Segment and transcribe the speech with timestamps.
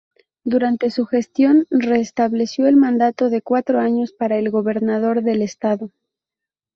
[0.43, 5.91] Durante su gestión restableció el mandato de cuatro años para el gobernador del estado.